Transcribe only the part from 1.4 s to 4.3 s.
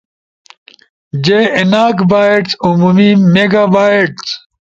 ایناک بائٹس، عمومی میگا بائٹس